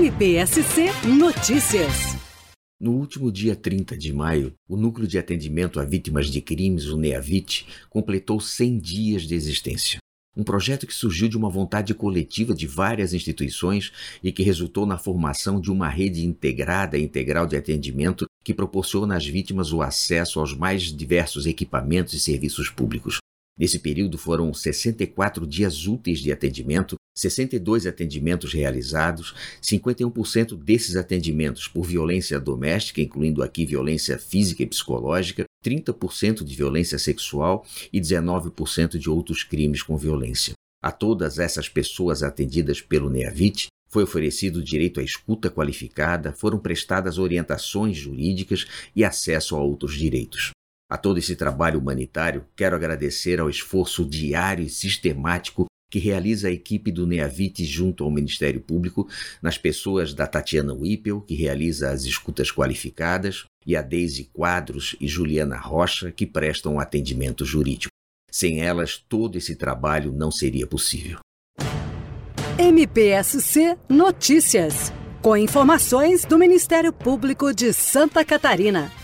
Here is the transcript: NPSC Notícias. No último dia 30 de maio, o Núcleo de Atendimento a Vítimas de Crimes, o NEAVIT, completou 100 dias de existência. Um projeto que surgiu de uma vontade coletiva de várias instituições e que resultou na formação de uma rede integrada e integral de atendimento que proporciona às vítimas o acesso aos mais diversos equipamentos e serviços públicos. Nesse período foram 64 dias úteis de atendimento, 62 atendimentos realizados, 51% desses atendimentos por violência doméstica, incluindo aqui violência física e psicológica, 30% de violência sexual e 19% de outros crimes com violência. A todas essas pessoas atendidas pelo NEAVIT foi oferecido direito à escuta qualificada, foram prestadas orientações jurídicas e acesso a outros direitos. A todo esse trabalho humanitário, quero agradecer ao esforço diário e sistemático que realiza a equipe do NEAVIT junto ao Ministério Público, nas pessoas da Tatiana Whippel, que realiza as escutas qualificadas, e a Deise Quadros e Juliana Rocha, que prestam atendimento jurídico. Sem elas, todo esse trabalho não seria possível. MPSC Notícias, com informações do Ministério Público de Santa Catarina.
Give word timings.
NPSC 0.00 0.86
Notícias. 1.06 2.16
No 2.80 2.92
último 2.92 3.30
dia 3.30 3.54
30 3.54 3.98
de 3.98 4.10
maio, 4.14 4.54
o 4.66 4.74
Núcleo 4.74 5.06
de 5.06 5.18
Atendimento 5.18 5.78
a 5.78 5.84
Vítimas 5.84 6.30
de 6.30 6.40
Crimes, 6.40 6.86
o 6.86 6.96
NEAVIT, 6.96 7.66
completou 7.90 8.40
100 8.40 8.78
dias 8.78 9.22
de 9.24 9.34
existência. 9.34 9.98
Um 10.34 10.42
projeto 10.42 10.86
que 10.86 10.94
surgiu 10.94 11.28
de 11.28 11.36
uma 11.36 11.50
vontade 11.50 11.92
coletiva 11.92 12.54
de 12.54 12.66
várias 12.66 13.12
instituições 13.12 13.92
e 14.24 14.32
que 14.32 14.42
resultou 14.42 14.86
na 14.86 14.96
formação 14.96 15.60
de 15.60 15.70
uma 15.70 15.90
rede 15.90 16.24
integrada 16.24 16.96
e 16.96 17.02
integral 17.02 17.46
de 17.46 17.58
atendimento 17.58 18.24
que 18.42 18.54
proporciona 18.54 19.18
às 19.18 19.26
vítimas 19.26 19.70
o 19.70 19.82
acesso 19.82 20.40
aos 20.40 20.56
mais 20.56 20.84
diversos 20.84 21.44
equipamentos 21.44 22.14
e 22.14 22.20
serviços 22.20 22.70
públicos. 22.70 23.18
Nesse 23.60 23.78
período 23.78 24.16
foram 24.16 24.54
64 24.54 25.46
dias 25.46 25.86
úteis 25.86 26.20
de 26.20 26.32
atendimento, 26.32 26.94
62 27.14 27.86
atendimentos 27.86 28.54
realizados, 28.54 29.34
51% 29.62 30.56
desses 30.56 30.96
atendimentos 30.96 31.68
por 31.68 31.84
violência 31.84 32.40
doméstica, 32.40 33.02
incluindo 33.02 33.42
aqui 33.42 33.66
violência 33.66 34.18
física 34.18 34.62
e 34.62 34.66
psicológica, 34.66 35.44
30% 35.62 36.42
de 36.42 36.56
violência 36.56 36.98
sexual 36.98 37.66
e 37.92 38.00
19% 38.00 38.96
de 38.96 39.10
outros 39.10 39.44
crimes 39.44 39.82
com 39.82 39.94
violência. 39.94 40.54
A 40.82 40.90
todas 40.90 41.38
essas 41.38 41.68
pessoas 41.68 42.22
atendidas 42.22 42.80
pelo 42.80 43.10
NEAVIT 43.10 43.66
foi 43.90 44.04
oferecido 44.04 44.64
direito 44.64 45.00
à 45.00 45.02
escuta 45.02 45.50
qualificada, 45.50 46.32
foram 46.32 46.58
prestadas 46.58 47.18
orientações 47.18 47.94
jurídicas 47.98 48.66
e 48.96 49.04
acesso 49.04 49.54
a 49.54 49.60
outros 49.60 49.98
direitos. 49.98 50.52
A 50.90 50.98
todo 50.98 51.18
esse 51.18 51.36
trabalho 51.36 51.78
humanitário, 51.78 52.44
quero 52.56 52.74
agradecer 52.74 53.38
ao 53.38 53.48
esforço 53.48 54.04
diário 54.04 54.64
e 54.64 54.68
sistemático 54.68 55.66
que 55.88 56.00
realiza 56.00 56.48
a 56.48 56.52
equipe 56.52 56.90
do 56.90 57.06
NEAVIT 57.06 57.64
junto 57.64 58.02
ao 58.02 58.10
Ministério 58.10 58.60
Público, 58.60 59.08
nas 59.40 59.56
pessoas 59.56 60.12
da 60.12 60.26
Tatiana 60.26 60.72
Whippel, 60.72 61.20
que 61.20 61.34
realiza 61.34 61.90
as 61.90 62.04
escutas 62.04 62.50
qualificadas, 62.50 63.44
e 63.66 63.76
a 63.76 63.82
Deise 63.82 64.30
Quadros 64.32 64.96
e 65.00 65.06
Juliana 65.06 65.56
Rocha, 65.56 66.10
que 66.10 66.26
prestam 66.26 66.80
atendimento 66.80 67.44
jurídico. 67.44 67.92
Sem 68.30 68.60
elas, 68.60 68.96
todo 68.96 69.36
esse 69.36 69.54
trabalho 69.56 70.12
não 70.12 70.30
seria 70.30 70.66
possível. 70.66 71.18
MPSC 72.56 73.76
Notícias, 73.88 74.92
com 75.20 75.36
informações 75.36 76.24
do 76.24 76.38
Ministério 76.38 76.92
Público 76.92 77.52
de 77.52 77.72
Santa 77.72 78.24
Catarina. 78.24 78.99